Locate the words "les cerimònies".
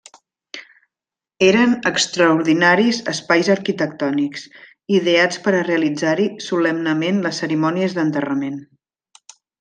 7.27-7.95